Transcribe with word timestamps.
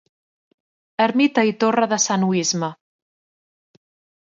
Ermita 1.05 1.43
i 1.51 1.53
torre 1.65 1.87
de 1.93 2.01
Sant 2.07 2.27
Oïsme 2.31 2.73